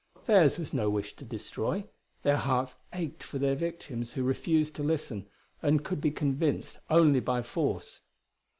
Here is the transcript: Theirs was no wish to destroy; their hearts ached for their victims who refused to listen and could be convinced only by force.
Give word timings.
Theirs 0.25 0.57
was 0.57 0.73
no 0.73 0.89
wish 0.89 1.15
to 1.17 1.23
destroy; 1.25 1.83
their 2.23 2.37
hearts 2.37 2.73
ached 2.91 3.21
for 3.21 3.37
their 3.37 3.53
victims 3.53 4.13
who 4.13 4.23
refused 4.23 4.75
to 4.77 4.83
listen 4.83 5.27
and 5.61 5.85
could 5.85 6.01
be 6.01 6.09
convinced 6.09 6.79
only 6.89 7.19
by 7.19 7.43
force. 7.43 8.01